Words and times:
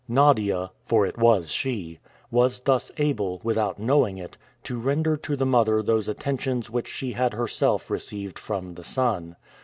Nadia 0.07 0.71
for 0.83 1.05
it 1.05 1.15
was 1.15 1.51
she 1.51 1.99
was 2.31 2.61
thus 2.61 2.91
able, 2.97 3.39
without 3.43 3.77
knowing 3.77 4.17
it, 4.17 4.35
to 4.63 4.79
render 4.79 5.15
to 5.17 5.35
the 5.35 5.45
mother 5.45 5.83
those 5.83 6.09
attentions 6.09 6.71
which 6.71 6.87
she 6.87 7.11
had 7.11 7.33
herself 7.35 7.87
received 7.91 8.39
from 8.39 8.73
the 8.73 8.83
son. 8.83 9.35